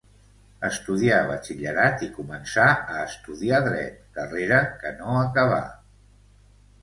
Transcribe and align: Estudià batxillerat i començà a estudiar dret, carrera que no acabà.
Estudià 0.69 1.17
batxillerat 1.31 2.05
i 2.07 2.07
començà 2.15 2.65
a 2.95 3.03
estudiar 3.11 3.59
dret, 3.67 3.99
carrera 4.17 4.59
que 4.81 4.95
no 5.03 5.19
acabà. 5.27 5.61